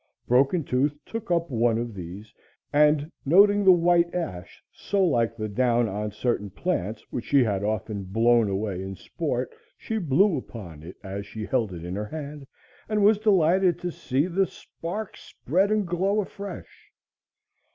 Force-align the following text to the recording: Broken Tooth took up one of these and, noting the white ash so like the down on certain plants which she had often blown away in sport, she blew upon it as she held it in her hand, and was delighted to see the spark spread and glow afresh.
Broken 0.27 0.63
Tooth 0.63 0.97
took 1.05 1.29
up 1.29 1.51
one 1.51 1.77
of 1.77 1.93
these 1.93 2.33
and, 2.73 3.11
noting 3.23 3.63
the 3.63 3.71
white 3.71 4.15
ash 4.15 4.59
so 4.71 5.05
like 5.05 5.37
the 5.37 5.47
down 5.47 5.87
on 5.87 6.11
certain 6.11 6.49
plants 6.49 7.05
which 7.11 7.25
she 7.25 7.43
had 7.43 7.63
often 7.63 8.05
blown 8.05 8.49
away 8.49 8.81
in 8.81 8.95
sport, 8.95 9.51
she 9.77 9.99
blew 9.99 10.37
upon 10.37 10.81
it 10.81 10.97
as 11.03 11.27
she 11.27 11.45
held 11.45 11.71
it 11.71 11.85
in 11.85 11.93
her 11.95 12.07
hand, 12.07 12.47
and 12.89 13.03
was 13.03 13.19
delighted 13.19 13.77
to 13.77 13.91
see 13.91 14.25
the 14.25 14.47
spark 14.47 15.15
spread 15.17 15.69
and 15.69 15.85
glow 15.85 16.19
afresh. 16.19 16.91